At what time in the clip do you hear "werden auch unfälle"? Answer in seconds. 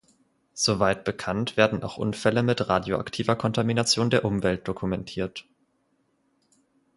1.57-2.41